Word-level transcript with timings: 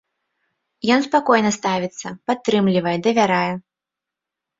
Ён 0.93 0.99
спакойна 1.07 1.51
ставіцца, 1.57 2.07
падтрымлівае, 2.31 2.95
давярае. 3.09 3.53